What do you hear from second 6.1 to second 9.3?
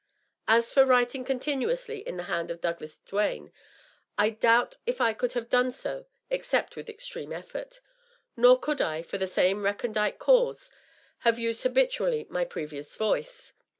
except with extreme effort; nor could I, for the